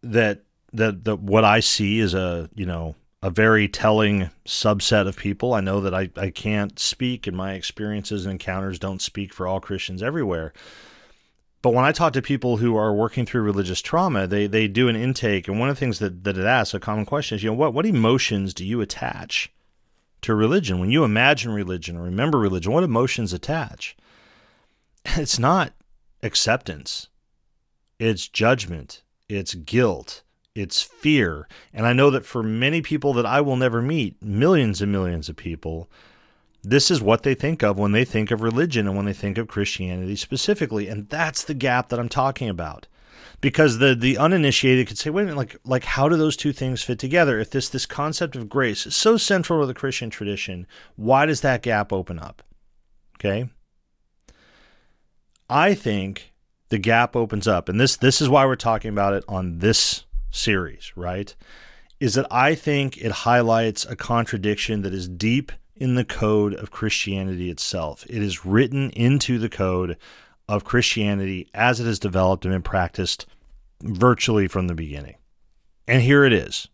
that 0.03 0.43
that, 0.73 1.05
that 1.05 1.19
what 1.19 1.45
I 1.45 1.61
see 1.61 1.99
is 1.99 2.13
a, 2.13 2.49
you 2.53 2.65
know, 2.65 2.95
a 3.23 3.29
very 3.29 3.67
telling 3.67 4.29
subset 4.45 5.07
of 5.07 5.17
people. 5.17 5.53
I 5.53 5.61
know 5.61 5.81
that 5.81 5.95
I, 5.95 6.09
I 6.15 6.29
can't 6.29 6.77
speak, 6.77 7.25
and 7.25 7.35
my 7.35 7.53
experiences 7.53 8.25
and 8.25 8.33
encounters 8.33 8.77
don't 8.77 9.01
speak 9.01 9.33
for 9.33 9.47
all 9.47 9.59
Christians 9.59 10.03
everywhere. 10.03 10.53
But 11.65 11.73
when 11.73 11.83
I 11.83 11.93
talk 11.93 12.13
to 12.13 12.21
people 12.21 12.57
who 12.57 12.77
are 12.77 12.93
working 12.93 13.25
through 13.25 13.41
religious 13.41 13.81
trauma, 13.81 14.27
they, 14.27 14.45
they 14.45 14.67
do 14.67 14.87
an 14.87 14.95
intake, 14.95 15.47
and 15.47 15.59
one 15.59 15.67
of 15.67 15.75
the 15.75 15.79
things 15.79 15.97
that, 15.97 16.23
that 16.23 16.37
it 16.37 16.45
asks, 16.45 16.75
a 16.75 16.79
common 16.79 17.07
question 17.07 17.37
is, 17.37 17.43
you 17.43 17.49
know, 17.49 17.55
what, 17.55 17.73
what 17.73 17.87
emotions 17.87 18.53
do 18.53 18.63
you 18.63 18.81
attach 18.81 19.51
to 20.21 20.35
religion? 20.35 20.77
When 20.77 20.91
you 20.91 21.03
imagine 21.03 21.51
religion 21.51 21.97
or 21.97 22.03
remember 22.03 22.37
religion, 22.37 22.71
what 22.71 22.83
emotions 22.83 23.33
attach? 23.33 23.97
It's 25.17 25.39
not 25.39 25.73
acceptance, 26.21 27.07
it's 27.97 28.27
judgment, 28.27 29.01
it's 29.27 29.55
guilt, 29.55 30.21
it's 30.53 30.83
fear. 30.83 31.47
And 31.73 31.87
I 31.87 31.93
know 31.93 32.11
that 32.11 32.27
for 32.27 32.43
many 32.43 32.83
people 32.83 33.11
that 33.13 33.25
I 33.25 33.41
will 33.41 33.55
never 33.55 33.81
meet, 33.81 34.21
millions 34.21 34.83
and 34.83 34.91
millions 34.91 35.29
of 35.29 35.35
people, 35.35 35.89
this 36.65 36.91
is 36.91 37.01
what 37.01 37.23
they 37.23 37.35
think 37.35 37.63
of 37.63 37.77
when 37.77 37.91
they 37.91 38.05
think 38.05 38.31
of 38.31 38.41
religion 38.41 38.87
and 38.87 38.95
when 38.95 39.05
they 39.05 39.13
think 39.13 39.37
of 39.37 39.47
Christianity 39.47 40.15
specifically. 40.15 40.87
And 40.87 41.07
that's 41.09 41.43
the 41.43 41.53
gap 41.53 41.89
that 41.89 41.99
I'm 41.99 42.09
talking 42.09 42.49
about. 42.49 42.87
Because 43.41 43.77
the 43.77 43.93
the 43.93 44.17
uninitiated 44.17 44.87
could 44.87 44.97
say, 44.97 45.09
wait 45.09 45.23
a 45.23 45.25
minute, 45.25 45.37
like 45.37 45.57
like 45.65 45.83
how 45.83 46.09
do 46.09 46.15
those 46.15 46.37
two 46.37 46.53
things 46.53 46.83
fit 46.83 46.97
together? 46.97 47.39
If 47.39 47.51
this 47.51 47.69
this 47.69 47.85
concept 47.85 48.35
of 48.35 48.49
grace 48.49 48.87
is 48.87 48.95
so 48.95 49.17
central 49.17 49.59
to 49.61 49.67
the 49.67 49.73
Christian 49.73 50.09
tradition, 50.09 50.65
why 50.95 51.25
does 51.25 51.41
that 51.41 51.61
gap 51.61 51.91
open 51.93 52.17
up? 52.17 52.41
Okay. 53.17 53.49
I 55.49 55.75
think 55.75 56.33
the 56.69 56.79
gap 56.79 57.15
opens 57.15 57.47
up, 57.47 57.69
and 57.69 57.79
this 57.79 57.97
this 57.97 58.21
is 58.21 58.29
why 58.29 58.45
we're 58.45 58.55
talking 58.55 58.89
about 58.89 59.13
it 59.13 59.23
on 59.27 59.59
this 59.59 60.05
series, 60.31 60.91
right? 60.95 61.35
Is 61.99 62.15
that 62.15 62.27
I 62.31 62.55
think 62.55 62.97
it 62.97 63.11
highlights 63.11 63.85
a 63.85 63.95
contradiction 63.95 64.81
that 64.81 64.93
is 64.93 65.07
deep 65.07 65.51
in 65.75 65.95
the 65.95 66.05
code 66.05 66.53
of 66.53 66.71
Christianity 66.71 67.49
itself. 67.49 68.05
It 68.09 68.21
is 68.21 68.45
written 68.45 68.89
into 68.91 69.37
the 69.37 69.49
code 69.49 69.97
of 70.47 70.63
Christianity 70.63 71.49
as 71.53 71.79
it 71.79 71.85
has 71.85 71.99
developed 71.99 72.45
and 72.45 72.53
been 72.53 72.61
practiced 72.61 73.25
virtually 73.81 74.47
from 74.47 74.67
the 74.67 74.75
beginning. 74.75 75.15
And 75.87 76.01
here 76.01 76.23
it 76.23 76.33
is. 76.33 76.67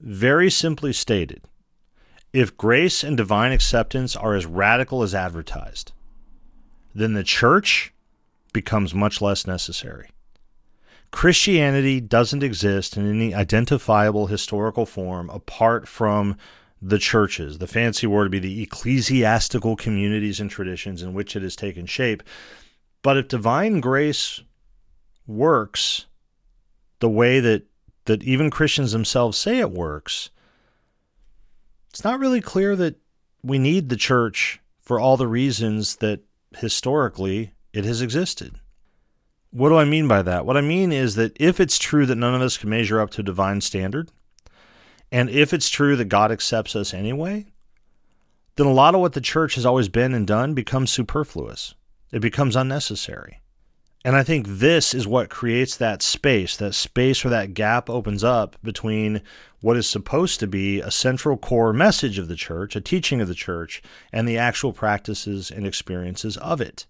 Very 0.00 0.50
simply 0.50 0.92
stated, 0.92 1.42
if 2.32 2.56
grace 2.56 3.02
and 3.02 3.16
divine 3.16 3.52
acceptance 3.52 4.14
are 4.14 4.34
as 4.34 4.46
radical 4.46 5.02
as 5.02 5.14
advertised, 5.14 5.92
then 6.94 7.14
the 7.14 7.24
church 7.24 7.92
becomes 8.52 8.94
much 8.94 9.20
less 9.20 9.46
necessary. 9.46 10.10
Christianity 11.10 12.00
doesn't 12.00 12.42
exist 12.42 12.96
in 12.96 13.08
any 13.08 13.34
identifiable 13.34 14.26
historical 14.26 14.84
form 14.84 15.30
apart 15.30 15.88
from 15.88 16.36
the 16.80 16.98
churches. 16.98 17.58
The 17.58 17.66
fancy 17.66 18.06
word 18.06 18.24
would 18.24 18.30
be 18.32 18.38
the 18.38 18.62
ecclesiastical 18.62 19.76
communities 19.76 20.40
and 20.40 20.50
traditions 20.50 21.02
in 21.02 21.12
which 21.14 21.34
it 21.34 21.42
has 21.42 21.56
taken 21.56 21.86
shape. 21.86 22.22
But 23.02 23.16
if 23.16 23.28
divine 23.28 23.80
grace 23.80 24.42
works 25.26 26.06
the 27.00 27.08
way 27.08 27.40
that 27.40 27.64
that 28.06 28.22
even 28.22 28.50
Christians 28.50 28.92
themselves 28.92 29.36
say 29.36 29.58
it 29.58 29.70
works, 29.70 30.30
it's 31.90 32.04
not 32.04 32.18
really 32.18 32.40
clear 32.40 32.74
that 32.74 32.96
we 33.42 33.58
need 33.58 33.88
the 33.88 33.96
church 33.96 34.60
for 34.80 34.98
all 34.98 35.18
the 35.18 35.26
reasons 35.26 35.96
that 35.96 36.20
historically 36.56 37.52
it 37.74 37.84
has 37.84 38.00
existed. 38.00 38.54
What 39.50 39.68
do 39.68 39.76
I 39.76 39.84
mean 39.84 40.08
by 40.08 40.22
that? 40.22 40.46
What 40.46 40.56
I 40.56 40.62
mean 40.62 40.90
is 40.90 41.14
that 41.16 41.36
if 41.38 41.60
it's 41.60 41.78
true 41.78 42.06
that 42.06 42.16
none 42.16 42.34
of 42.34 42.40
us 42.40 42.56
can 42.56 42.70
measure 42.70 43.00
up 43.00 43.10
to 43.10 43.22
divine 43.22 43.60
standard, 43.60 44.10
and 45.10 45.30
if 45.30 45.52
it's 45.52 45.70
true 45.70 45.96
that 45.96 46.06
God 46.06 46.30
accepts 46.30 46.76
us 46.76 46.92
anyway, 46.92 47.46
then 48.56 48.66
a 48.66 48.72
lot 48.72 48.94
of 48.94 49.00
what 49.00 49.12
the 49.12 49.20
church 49.20 49.54
has 49.54 49.64
always 49.64 49.88
been 49.88 50.12
and 50.14 50.26
done 50.26 50.54
becomes 50.54 50.90
superfluous. 50.90 51.74
It 52.12 52.20
becomes 52.20 52.56
unnecessary. 52.56 53.40
And 54.04 54.16
I 54.16 54.22
think 54.22 54.46
this 54.48 54.94
is 54.94 55.06
what 55.06 55.28
creates 55.28 55.76
that 55.76 56.02
space, 56.02 56.56
that 56.56 56.74
space 56.74 57.24
where 57.24 57.30
that 57.30 57.54
gap 57.54 57.90
opens 57.90 58.22
up 58.22 58.56
between 58.62 59.22
what 59.60 59.76
is 59.76 59.88
supposed 59.88 60.38
to 60.40 60.46
be 60.46 60.80
a 60.80 60.90
central 60.90 61.36
core 61.36 61.72
message 61.72 62.18
of 62.18 62.28
the 62.28 62.36
church, 62.36 62.76
a 62.76 62.80
teaching 62.80 63.20
of 63.20 63.28
the 63.28 63.34
church, 63.34 63.82
and 64.12 64.26
the 64.26 64.38
actual 64.38 64.72
practices 64.72 65.50
and 65.50 65.66
experiences 65.66 66.36
of 66.38 66.60
it. 66.60 66.86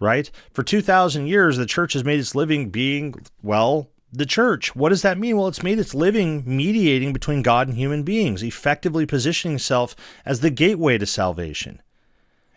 Right? 0.00 0.30
For 0.52 0.62
2,000 0.62 1.26
years, 1.26 1.56
the 1.56 1.66
church 1.66 1.92
has 1.92 2.04
made 2.04 2.18
its 2.18 2.34
living 2.34 2.70
being, 2.70 3.14
well, 3.42 3.88
the 4.12 4.26
church. 4.26 4.74
What 4.74 4.90
does 4.90 5.02
that 5.02 5.18
mean? 5.18 5.36
Well, 5.36 5.48
it's 5.48 5.62
made 5.62 5.78
its 5.78 5.94
living 5.94 6.42
mediating 6.46 7.12
between 7.12 7.42
God 7.42 7.68
and 7.68 7.76
human 7.76 8.02
beings, 8.02 8.42
effectively 8.42 9.06
positioning 9.06 9.56
itself 9.56 9.94
as 10.24 10.40
the 10.40 10.50
gateway 10.50 10.98
to 10.98 11.06
salvation. 11.06 11.82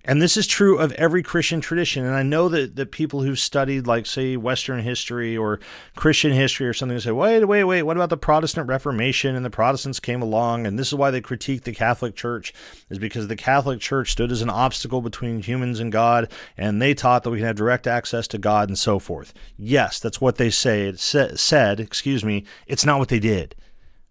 And 0.10 0.24
this 0.24 0.38
is 0.38 0.48
true 0.48 0.80
of 0.80 0.92
every 0.94 1.22
Christian 1.22 1.62
tradition. 1.62 2.04
And 2.04 2.16
I 2.16 2.24
know 2.24 2.50
that, 2.50 2.76
that 2.78 2.92
people 2.92 3.22
who've 3.22 3.38
studied, 3.38 3.86
like, 3.86 4.08
say, 4.08 4.38
Western 4.38 4.80
history 4.80 5.38
or 5.38 5.60
Christian 5.96 6.32
history 6.32 6.66
or 6.66 6.74
something 6.74 7.00
say, 7.00 7.12
wait, 7.12 7.46
wait, 7.46 7.64
wait, 7.66 7.84
what 7.84 7.96
about 7.96 8.10
the 8.10 8.18
Protestant 8.18 8.68
Reformation? 8.68 9.36
And 9.36 9.46
the 9.46 9.52
Protestants 9.52 10.00
came 10.00 10.24
along, 10.24 10.66
and 10.66 10.80
this 10.80 10.88
is 10.88 10.96
why 10.96 11.12
they 11.12 11.22
critique 11.22 11.62
the 11.62 11.74
Catholic 11.74 12.16
Church, 12.16 12.56
is 12.90 12.98
because 12.98 13.28
the 13.28 13.36
Catholic 13.36 13.82
Church 13.82 14.12
stood 14.12 14.32
as 14.32 14.42
an 14.42 14.50
obstacle 14.50 15.04
between 15.04 15.44
humans 15.44 15.80
and 15.80 15.92
God, 15.92 16.32
and 16.58 16.82
they 16.82 16.96
taught 16.96 17.22
that 17.22 17.30
we 17.30 17.38
can 17.38 17.46
have 17.46 17.56
direct 17.56 17.86
access 17.86 18.28
to 18.30 18.40
God 18.40 18.68
and 18.68 18.80
so 18.80 18.98
forth. 18.98 19.32
Yes, 19.58 20.00
that's 20.00 20.20
what 20.20 20.38
they 20.38 20.50
say. 20.50 20.88
It 20.88 21.00
said, 21.00 21.80
excuse 21.80 22.26
me, 22.26 22.46
it's 22.66 22.84
not 22.84 22.98
what 22.98 23.10
they 23.10 23.20
did, 23.20 23.54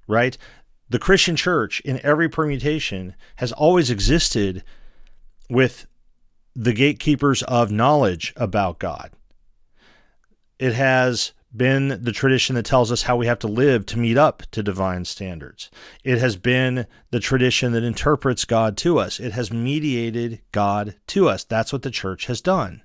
right? 0.06 0.38
The 0.88 1.00
Christian 1.00 1.34
church, 1.34 1.80
in 1.80 2.00
every 2.04 2.28
permutation, 2.28 3.16
has 3.38 3.50
always 3.50 3.90
existed 3.90 4.62
with 5.48 5.86
the 6.54 6.72
gatekeepers 6.72 7.42
of 7.44 7.70
knowledge 7.70 8.32
about 8.36 8.78
God. 8.78 9.12
It 10.58 10.74
has 10.74 11.32
been 11.56 12.02
the 12.02 12.12
tradition 12.12 12.56
that 12.56 12.66
tells 12.66 12.92
us 12.92 13.02
how 13.02 13.16
we 13.16 13.26
have 13.26 13.38
to 13.38 13.48
live 13.48 13.86
to 13.86 13.98
meet 13.98 14.18
up 14.18 14.42
to 14.50 14.62
divine 14.62 15.04
standards. 15.04 15.70
It 16.04 16.18
has 16.18 16.36
been 16.36 16.86
the 17.10 17.20
tradition 17.20 17.72
that 17.72 17.84
interprets 17.84 18.44
God 18.44 18.76
to 18.78 18.98
us. 18.98 19.18
It 19.18 19.32
has 19.32 19.52
mediated 19.52 20.42
God 20.52 20.96
to 21.08 21.28
us. 21.28 21.44
That's 21.44 21.72
what 21.72 21.82
the 21.82 21.90
church 21.90 22.26
has 22.26 22.40
done. 22.40 22.82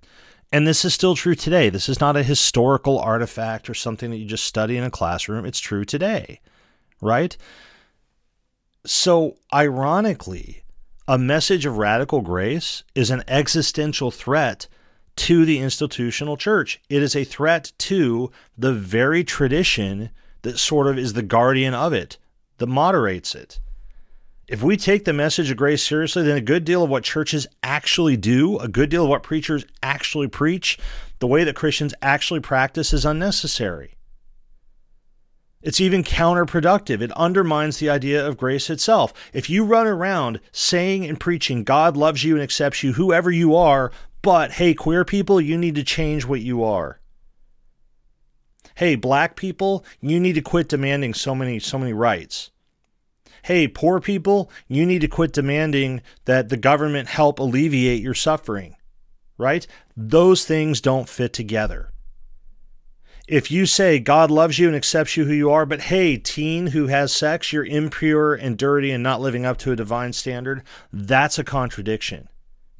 And 0.51 0.67
this 0.67 0.85
is 0.85 0.93
still 0.93 1.15
true 1.15 1.35
today. 1.35 1.69
This 1.69 1.89
is 1.89 1.99
not 1.99 2.15
a 2.15 2.23
historical 2.23 2.99
artifact 2.99 3.69
or 3.69 3.73
something 3.73 4.11
that 4.11 4.17
you 4.17 4.25
just 4.25 4.43
study 4.43 4.77
in 4.77 4.83
a 4.83 4.91
classroom. 4.91 5.45
It's 5.45 5.59
true 5.59 5.83
today, 5.83 6.39
right? 7.01 7.35
So, 8.85 9.37
ironically, 9.51 10.62
a 11.07 11.17
message 11.17 11.65
of 11.65 11.77
radical 11.77 12.21
grace 12.21 12.83
is 12.95 13.09
an 13.09 13.23
existential 13.27 14.09
threat 14.09 14.67
to 15.15 15.45
the 15.45 15.59
institutional 15.59 16.37
church. 16.37 16.79
It 16.89 17.03
is 17.03 17.15
a 17.15 17.25
threat 17.25 17.73
to 17.79 18.31
the 18.57 18.73
very 18.73 19.23
tradition 19.23 20.11
that 20.43 20.57
sort 20.57 20.87
of 20.87 20.97
is 20.97 21.13
the 21.13 21.21
guardian 21.21 21.73
of 21.73 21.93
it, 21.93 22.17
that 22.57 22.67
moderates 22.67 23.35
it. 23.35 23.59
If 24.47 24.63
we 24.63 24.77
take 24.77 25.05
the 25.05 25.13
message 25.13 25.51
of 25.51 25.57
grace 25.57 25.83
seriously, 25.83 26.23
then 26.23 26.37
a 26.37 26.41
good 26.41 26.63
deal 26.63 26.83
of 26.83 26.89
what 26.89 27.03
churches 27.03 27.47
actually 27.61 28.17
do, 28.17 28.57
a 28.59 28.67
good 28.67 28.89
deal 28.89 29.03
of 29.03 29.09
what 29.09 29.23
preachers 29.23 29.65
actually 29.81 30.27
preach, 30.27 30.77
the 31.19 31.27
way 31.27 31.43
that 31.43 31.55
Christians 31.55 31.93
actually 32.01 32.39
practice 32.39 32.93
is 32.93 33.05
unnecessary. 33.05 33.92
It's 35.63 35.79
even 35.79 36.03
counterproductive. 36.03 37.01
It 37.01 37.11
undermines 37.13 37.77
the 37.77 37.89
idea 37.89 38.25
of 38.27 38.37
grace 38.37 38.69
itself. 38.69 39.13
If 39.31 39.49
you 39.49 39.63
run 39.63 39.87
around 39.87 40.41
saying 40.51 41.05
and 41.05 41.19
preaching 41.19 41.63
God 41.63 41.95
loves 41.95 42.25
you 42.25 42.35
and 42.35 42.43
accepts 42.43 42.83
you, 42.83 42.93
whoever 42.93 43.31
you 43.31 43.55
are, 43.55 43.89
but 44.21 44.51
hey, 44.51 44.73
queer 44.73 45.05
people, 45.05 45.39
you 45.39 45.57
need 45.57 45.75
to 45.75 45.83
change 45.83 46.25
what 46.25 46.41
you 46.41 46.63
are. 46.65 46.99
Hey, 48.75 48.95
black 48.95 49.37
people, 49.37 49.85
you 50.01 50.19
need 50.19 50.33
to 50.33 50.41
quit 50.41 50.67
demanding 50.67 51.13
so 51.13 51.33
many 51.33 51.59
so 51.59 51.77
many 51.77 51.93
rights. 51.93 52.51
Hey, 53.43 53.67
poor 53.67 54.01
people, 54.01 54.51
you 54.67 54.85
need 54.85 54.99
to 54.99 55.07
quit 55.07 55.31
demanding 55.31 56.01
that 56.25 56.49
the 56.49 56.57
government 56.57 57.07
help 57.07 57.39
alleviate 57.39 58.01
your 58.01 58.13
suffering. 58.13 58.75
Right? 59.37 59.65
Those 59.95 60.45
things 60.45 60.81
don't 60.81 61.09
fit 61.09 61.31
together 61.31 61.92
if 63.27 63.49
you 63.49 63.65
say 63.65 63.99
God 63.99 64.29
loves 64.29 64.59
you 64.59 64.67
and 64.67 64.75
accepts 64.75 65.15
you 65.15 65.25
who 65.25 65.33
you 65.33 65.49
are, 65.49 65.65
but 65.65 65.81
hey, 65.81 66.17
teen 66.17 66.67
who 66.67 66.87
has 66.87 67.13
sex, 67.13 67.53
you're 67.53 67.65
impure 67.65 68.33
and 68.33 68.57
dirty 68.57 68.91
and 68.91 69.01
not 69.01 69.21
living 69.21 69.45
up 69.45 69.57
to 69.59 69.71
a 69.71 69.77
divine 69.77 70.13
standard, 70.13 70.63
that's 70.91 71.39
a 71.39 71.43
contradiction. 71.43 72.27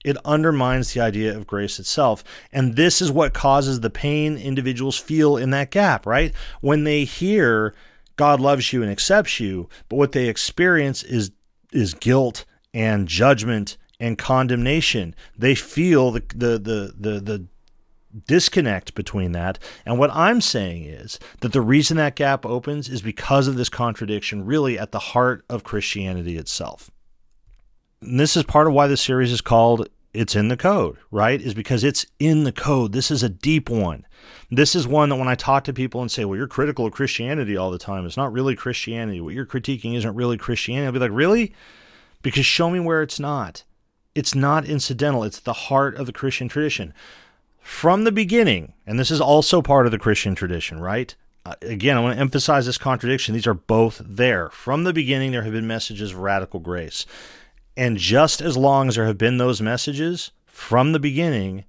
It 0.04 0.18
undermines 0.26 0.94
the 0.94 1.00
idea 1.00 1.36
of 1.36 1.48
grace 1.48 1.80
itself. 1.80 2.24
And 2.52 2.76
this 2.76 3.02
is 3.02 3.10
what 3.10 3.34
causes 3.34 3.80
the 3.80 3.90
pain 3.90 4.38
individuals 4.38 5.00
feel 5.00 5.38
in 5.38 5.52
that 5.52 5.72
gap, 5.72 6.06
right? 6.06 6.34
When 6.60 6.84
they 6.84 7.06
hear 7.06 7.74
God 8.18 8.40
loves 8.40 8.74
you 8.74 8.82
and 8.84 8.92
accepts 8.92 9.40
you, 9.40 9.70
but 9.88 9.96
what 9.96 10.12
they 10.12 10.28
experience 10.28 11.04
is 11.04 11.32
is 11.72 11.94
guilt 11.96 12.46
and 12.74 13.08
judgment 13.08 13.78
and 14.00 14.18
condemnation. 14.18 15.16
They 15.38 15.56
feel 15.56 16.12
the 16.12 16.24
the 16.36 16.60
the 16.60 16.94
the, 17.00 17.20
the 17.20 17.48
disconnect 18.27 18.96
between 18.96 19.32
that. 19.34 19.60
And 19.86 19.98
what 19.98 20.12
I'm 20.13 20.41
saying 20.41 20.86
is 20.86 21.20
that 21.41 21.53
the 21.53 21.62
reason 21.62 21.98
that 21.98 22.15
gap 22.15 22.46
opens 22.46 22.89
is 22.89 23.01
because 23.01 23.48
of 23.48 23.55
this 23.55 23.70
contradiction, 23.70 24.46
really 24.46 24.77
at 24.77 24.91
the 24.91 25.00
heart 25.00 25.43
of 25.50 25.63
Christianity 25.63 26.38
itself. 26.38 26.91
And 28.01 28.20
this 28.20 28.36
is 28.36 28.43
part 28.43 28.67
of 28.67 28.74
why 28.74 28.88
this 28.88 29.01
series 29.01 29.32
is 29.32 29.41
called 29.41 29.88
It's 30.13 30.36
in 30.36 30.50
the 30.50 30.58
Code, 30.58 30.98
right? 31.12 31.41
Is 31.41 31.53
because 31.53 31.84
it's 31.84 32.05
in 32.20 32.43
the 32.43 32.51
code. 32.51 32.91
This 32.91 33.10
is 33.10 33.24
a 33.24 33.29
deep 33.29 33.70
one. 33.70 34.05
This 34.51 34.75
is 34.75 34.88
one 34.88 35.10
that 35.10 35.15
when 35.15 35.27
I 35.27 35.36
talk 35.36 35.63
to 35.65 35.74
people 35.74 36.01
and 36.01 36.12
say, 36.12 36.25
well, 36.25 36.38
you're 36.38 36.48
critical 36.48 36.86
of 36.86 36.93
Christianity 36.93 37.58
all 37.58 37.72
the 37.72 37.77
time, 37.77 38.05
it's 38.05 38.17
not 38.17 38.32
really 38.32 38.55
Christianity. 38.55 39.20
What 39.20 39.34
you're 39.34 39.46
critiquing 39.46 39.96
isn't 39.96 40.15
really 40.15 40.38
Christianity. 40.38 40.86
I'll 40.86 40.93
be 40.93 41.00
like, 41.00 41.12
really? 41.12 41.53
Because 42.22 42.46
show 42.46 42.70
me 42.70 42.79
where 42.79 43.01
it's 43.01 43.20
not. 43.20 43.63
It's 44.15 44.36
not 44.36 44.65
incidental, 44.65 45.24
it's 45.24 45.39
the 45.39 45.53
heart 45.53 45.96
of 45.96 46.05
the 46.05 46.13
Christian 46.13 46.48
tradition 46.48 46.93
from 47.63 48.03
the 48.03 48.12
beginning, 48.12 48.74
and 48.86 49.00
this 49.00 49.10
is 49.10 49.22
also 49.22 49.62
part 49.62 49.86
of 49.86 49.93
the 49.93 49.98
Christian 49.98 50.36
tradition, 50.36 50.82
right? 50.82 51.15
Uh, 51.46 51.55
again, 51.62 51.98
I 51.98 52.01
want 52.01 52.15
to 52.15 52.22
emphasize 52.22 52.65
this 52.65 52.77
contradiction. 52.77 53.34
These 53.34 53.48
are 53.48 53.53
both 53.53 54.01
there. 54.05 54.50
From 54.50 54.84
the 54.84 54.93
beginning, 54.93 55.32
there 55.32 55.43
have 55.43 55.53
been 55.53 55.65
messages 55.65 56.12
of 56.12 56.17
radical 56.17 56.60
grace. 56.60 57.05
And 57.75 57.98
just 57.98 58.41
as 58.41 58.58
long 58.58 58.89
as 58.89 58.96
there 58.96 59.05
have 59.05 59.17
been 59.17 59.38
those 59.38 59.62
messages 59.62 60.32
from 60.46 60.91
the 60.91 61.00
beginning, 61.00 61.63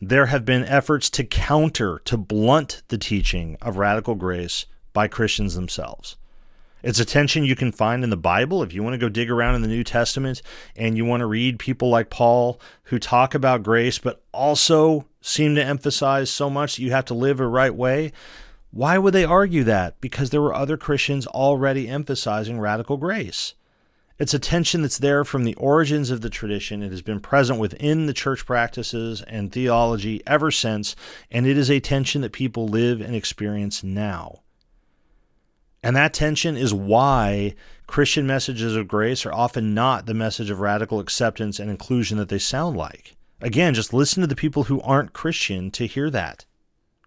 there 0.00 0.26
have 0.26 0.46
been 0.46 0.64
efforts 0.64 1.10
to 1.10 1.24
counter, 1.24 2.00
to 2.06 2.16
blunt 2.16 2.82
the 2.88 2.98
teaching 2.98 3.58
of 3.60 3.76
radical 3.76 4.14
grace 4.14 4.64
by 4.94 5.08
Christians 5.08 5.54
themselves. 5.54 6.16
It's 6.84 7.00
a 7.00 7.06
tension 7.06 7.46
you 7.46 7.56
can 7.56 7.72
find 7.72 8.04
in 8.04 8.10
the 8.10 8.16
Bible. 8.16 8.62
If 8.62 8.74
you 8.74 8.82
want 8.82 8.92
to 8.92 8.98
go 8.98 9.08
dig 9.08 9.30
around 9.30 9.54
in 9.54 9.62
the 9.62 9.68
New 9.68 9.84
Testament 9.84 10.42
and 10.76 10.98
you 10.98 11.06
want 11.06 11.22
to 11.22 11.26
read 11.26 11.58
people 11.58 11.88
like 11.88 12.10
Paul 12.10 12.60
who 12.84 12.98
talk 12.98 13.34
about 13.34 13.62
grace, 13.62 13.98
but 13.98 14.22
also 14.32 15.06
seem 15.22 15.54
to 15.54 15.64
emphasize 15.64 16.28
so 16.28 16.50
much 16.50 16.76
that 16.76 16.82
you 16.82 16.90
have 16.90 17.06
to 17.06 17.14
live 17.14 17.40
a 17.40 17.46
right 17.46 17.74
way, 17.74 18.12
why 18.70 18.98
would 18.98 19.14
they 19.14 19.24
argue 19.24 19.64
that? 19.64 19.98
Because 20.02 20.28
there 20.28 20.42
were 20.42 20.52
other 20.52 20.76
Christians 20.76 21.26
already 21.26 21.88
emphasizing 21.88 22.60
radical 22.60 22.98
grace. 22.98 23.54
It's 24.18 24.34
a 24.34 24.38
tension 24.38 24.82
that's 24.82 24.98
there 24.98 25.24
from 25.24 25.44
the 25.44 25.54
origins 25.54 26.10
of 26.10 26.20
the 26.20 26.28
tradition. 26.28 26.82
It 26.82 26.90
has 26.90 27.00
been 27.00 27.18
present 27.18 27.58
within 27.58 28.04
the 28.04 28.12
church 28.12 28.44
practices 28.44 29.22
and 29.22 29.50
theology 29.50 30.20
ever 30.26 30.50
since, 30.50 30.94
and 31.30 31.46
it 31.46 31.56
is 31.56 31.70
a 31.70 31.80
tension 31.80 32.20
that 32.20 32.32
people 32.32 32.68
live 32.68 33.00
and 33.00 33.14
experience 33.14 33.82
now. 33.82 34.43
And 35.84 35.94
that 35.96 36.14
tension 36.14 36.56
is 36.56 36.72
why 36.72 37.54
Christian 37.86 38.26
messages 38.26 38.74
of 38.74 38.88
grace 38.88 39.26
are 39.26 39.34
often 39.34 39.74
not 39.74 40.06
the 40.06 40.14
message 40.14 40.48
of 40.48 40.60
radical 40.60 40.98
acceptance 40.98 41.60
and 41.60 41.70
inclusion 41.70 42.16
that 42.16 42.30
they 42.30 42.38
sound 42.38 42.74
like. 42.74 43.16
Again, 43.42 43.74
just 43.74 43.92
listen 43.92 44.22
to 44.22 44.26
the 44.26 44.34
people 44.34 44.64
who 44.64 44.80
aren't 44.80 45.12
Christian 45.12 45.70
to 45.72 45.86
hear 45.86 46.08
that, 46.08 46.46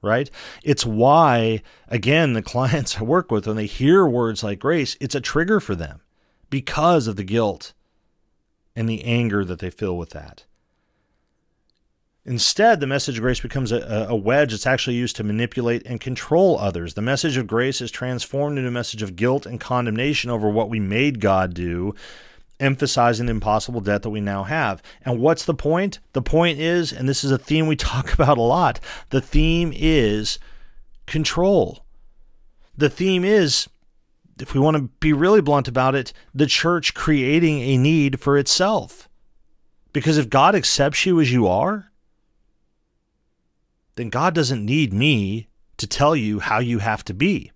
right? 0.04 0.30
It's 0.64 0.86
why, 0.86 1.64
again, 1.88 2.34
the 2.34 2.42
clients 2.54 3.00
I 3.00 3.04
work 3.04 3.32
with, 3.32 3.48
when 3.48 3.56
they 3.56 3.66
hear 3.66 4.06
words 4.06 4.44
like 4.44 4.60
grace, 4.60 4.96
it's 5.02 5.16
a 5.16 5.22
trigger 5.22 5.60
for 5.60 5.74
them 5.74 6.02
because 6.52 7.08
of 7.08 7.16
the 7.16 7.24
guilt 7.24 7.74
and 8.76 8.88
the 8.88 9.04
anger 9.04 9.44
that 9.44 9.58
they 9.58 9.72
feel 9.72 9.98
with 9.98 10.12
that. 10.12 10.46
Instead, 12.28 12.82
the 12.82 12.88
message 12.88 13.18
of 13.18 13.22
grace 13.22 13.40
becomes 13.40 13.72
a, 13.72 14.08
a, 14.10 14.16
wedge 14.16 14.52
that's 14.52 14.68
actually 14.68 14.98
used 14.98 15.16
to 15.16 15.24
manipulate 15.24 15.82
and 15.86 16.02
control 16.02 16.60
others. 16.60 16.94
The 16.94 17.02
message 17.02 17.38
of 17.38 17.48
grace 17.48 17.80
is 17.80 17.90
transformed 17.90 18.58
into 18.58 18.68
a 18.68 18.72
message 18.72 19.02
of 19.02 19.16
guilt 19.16 19.46
and 19.46 19.62
condemnation 19.62 20.30
over 20.30 20.50
what 20.50 20.70
we 20.70 20.78
made 20.78 21.22
God 21.22 21.54
do, 21.54 21.96
emphasizing 22.60 23.28
the 23.28 23.32
impossible 23.32 23.80
debt 23.80 24.04
that 24.04 24.10
we 24.10 24.20
now 24.20 24.44
have. 24.44 24.84
And 25.06 25.22
what's 25.22 25.46
the 25.46 25.54
point? 25.54 26.00
The 26.12 26.22
point 26.22 26.60
is, 26.60 26.92
and 26.92 27.08
this 27.08 27.24
is 27.24 27.32
a 27.32 27.38
theme 27.38 27.66
we 27.66 27.76
talk 27.78 28.12
about 28.12 28.38
a 28.38 28.42
lot, 28.42 28.82
the 29.10 29.22
theme 29.22 29.72
is 29.74 30.38
control. 31.06 31.86
The 32.76 32.90
theme 32.90 33.24
is, 33.24 33.70
if 34.38 34.54
we 34.54 34.60
want 34.60 34.76
to 34.76 34.90
be 35.00 35.14
really 35.14 35.40
blunt 35.40 35.70
about 35.70 35.96
it, 35.96 36.12
the 36.36 36.46
church 36.46 36.94
creating 36.94 37.62
a 37.62 37.78
need 37.78 38.20
for 38.20 38.38
itself. 38.38 39.08
Because 39.94 40.18
if 40.18 40.30
God 40.30 40.56
accepts 40.56 41.06
you 41.06 41.22
as 41.22 41.32
you 41.32 41.48
are, 41.48 41.90
then 43.98 44.10
God 44.10 44.34
doesn't 44.34 44.64
need 44.64 44.94
me 44.94 45.48
to 45.78 45.88
tell 45.88 46.16
you 46.16 46.40
how 46.40 46.60
you 46.60 46.80
have 46.80 47.04
to 47.06 47.14
be. 47.14 47.52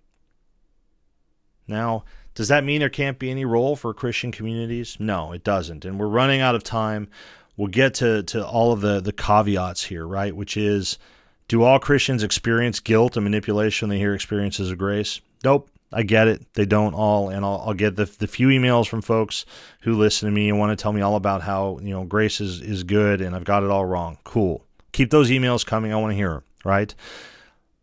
Now, 1.66 2.04
does 2.34 2.48
that 2.48 2.64
mean 2.64 2.80
there 2.80 2.88
can't 2.88 3.18
be 3.18 3.30
any 3.30 3.44
role 3.44 3.76
for 3.76 3.94
Christian 3.94 4.32
communities? 4.32 4.96
No, 4.98 5.32
it 5.32 5.44
doesn't. 5.44 5.84
And 5.84 5.98
we're 5.98 6.08
running 6.08 6.40
out 6.40 6.54
of 6.54 6.64
time. 6.64 7.08
We'll 7.56 7.68
get 7.68 7.94
to, 7.94 8.22
to 8.24 8.44
all 8.44 8.72
of 8.72 8.80
the, 8.80 9.00
the 9.00 9.12
caveats 9.12 9.84
here, 9.84 10.06
right? 10.06 10.34
Which 10.34 10.56
is 10.56 10.98
do 11.46 11.62
all 11.62 11.78
Christians 11.78 12.22
experience 12.22 12.80
guilt 12.80 13.16
and 13.16 13.24
manipulation 13.24 13.88
when 13.88 13.96
they 13.96 14.00
hear 14.00 14.14
experiences 14.14 14.70
of 14.70 14.78
grace? 14.78 15.20
Nope. 15.44 15.68
I 15.92 16.02
get 16.02 16.26
it. 16.26 16.54
They 16.54 16.64
don't 16.64 16.94
all, 16.94 17.28
and 17.28 17.44
I'll, 17.44 17.62
I'll 17.66 17.74
get 17.74 17.96
the, 17.96 18.06
the 18.06 18.26
few 18.26 18.48
emails 18.48 18.88
from 18.88 19.02
folks 19.02 19.44
who 19.82 19.94
listen 19.94 20.26
to 20.26 20.34
me 20.34 20.48
and 20.48 20.58
want 20.58 20.76
to 20.76 20.82
tell 20.82 20.92
me 20.92 21.02
all 21.02 21.16
about 21.16 21.42
how 21.42 21.78
you 21.82 21.90
know 21.90 22.04
grace 22.04 22.40
is 22.40 22.62
is 22.62 22.82
good 22.82 23.20
and 23.20 23.36
I've 23.36 23.44
got 23.44 23.62
it 23.62 23.68
all 23.68 23.84
wrong. 23.84 24.16
Cool 24.24 24.64
keep 24.92 25.10
those 25.10 25.30
emails 25.30 25.66
coming. 25.66 25.92
I 25.92 25.96
want 25.96 26.12
to 26.12 26.16
hear 26.16 26.34
them, 26.34 26.44
right? 26.64 26.94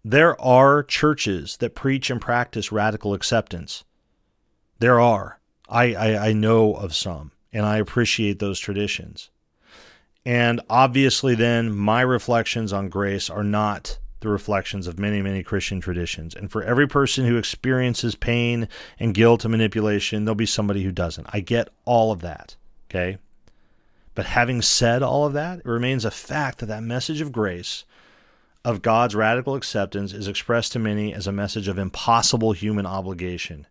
There 0.03 0.39
are 0.41 0.83
churches 0.83 1.57
that 1.57 1.75
preach 1.75 2.09
and 2.09 2.21
practice 2.21 2.71
radical 2.71 3.13
acceptance. 3.13 3.83
There 4.79 4.99
are. 4.99 5.39
I, 5.67 5.93
I, 5.93 6.27
I 6.29 6.33
know 6.33 6.73
of 6.73 6.95
some, 6.95 7.31
and 7.51 7.65
I 7.65 7.77
appreciate 7.77 8.39
those 8.39 8.59
traditions. 8.59 9.29
And 10.25 10.61
obviously, 10.69 11.35
then, 11.35 11.75
my 11.75 12.01
reflections 12.01 12.71
on 12.73 12.89
grace 12.89 13.29
are 13.29 13.43
not 13.43 13.99
the 14.21 14.29
reflections 14.29 14.87
of 14.87 14.99
many, 14.99 15.21
many 15.21 15.43
Christian 15.43 15.79
traditions. 15.79 16.35
And 16.35 16.51
for 16.51 16.63
every 16.63 16.87
person 16.87 17.25
who 17.25 17.37
experiences 17.37 18.15
pain 18.15 18.67
and 18.99 19.13
guilt 19.13 19.45
and 19.45 19.51
manipulation, 19.51 20.25
there'll 20.25 20.35
be 20.35 20.45
somebody 20.45 20.83
who 20.83 20.91
doesn't. 20.91 21.27
I 21.31 21.39
get 21.39 21.69
all 21.85 22.11
of 22.11 22.21
that. 22.21 22.55
Okay. 22.89 23.17
But 24.19 24.25
having 24.25 24.61
said 24.61 25.01
all 25.01 25.25
of 25.25 25.31
that, 25.31 25.59
it 25.59 25.65
remains 25.65 26.03
a 26.03 26.11
fact 26.11 26.57
that 26.57 26.65
that 26.65 26.83
message 26.83 27.21
of 27.21 27.31
grace, 27.31 27.85
of 28.65 28.81
God's 28.81 29.15
radical 29.15 29.55
acceptance, 29.55 30.11
is 30.11 30.27
expressed 30.27 30.73
to 30.73 30.79
many 30.79 31.13
as 31.13 31.25
a 31.25 31.31
message 31.31 31.69
of 31.69 31.79
impossible 31.79 32.51
human 32.51 32.85
obligation 32.85 33.65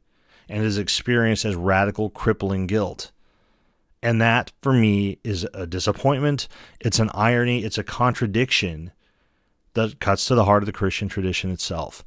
and 0.48 0.64
is 0.64 0.78
experienced 0.78 1.44
as 1.44 1.54
radical, 1.54 2.08
crippling 2.08 2.66
guilt. 2.66 3.12
And 4.02 4.22
that, 4.22 4.50
for 4.62 4.72
me, 4.72 5.18
is 5.22 5.46
a 5.52 5.66
disappointment. 5.66 6.48
It's 6.80 6.98
an 6.98 7.10
irony. 7.12 7.62
It's 7.62 7.76
a 7.76 7.84
contradiction 7.84 8.92
that 9.74 10.00
cuts 10.00 10.24
to 10.24 10.34
the 10.34 10.46
heart 10.46 10.62
of 10.62 10.66
the 10.66 10.72
Christian 10.72 11.10
tradition 11.10 11.50
itself. 11.50 12.06